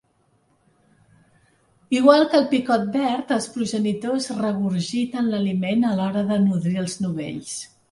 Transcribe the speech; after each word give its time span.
Igual 1.97 2.25
que 2.31 2.39
el 2.43 2.47
picot 2.53 2.87
verd, 2.95 3.35
els 3.37 3.49
progenitors 3.59 4.31
regurgiten 4.41 5.31
l'aliment 5.35 5.87
a 5.91 5.95
l'hora 6.01 6.27
de 6.33 6.43
nodrir 6.49 6.77
els 6.89 7.01
novells. 7.07 7.57